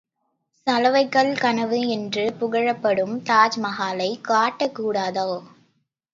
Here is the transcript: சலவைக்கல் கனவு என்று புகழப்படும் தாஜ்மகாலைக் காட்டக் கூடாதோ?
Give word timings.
சலவைக்கல் 0.67 1.39
கனவு 1.39 1.87
என்று 1.87 2.33
புகழப்படும் 2.39 3.15
தாஜ்மகாலைக் 3.23 4.21
காட்டக் 4.21 4.75
கூடாதோ? 4.79 5.29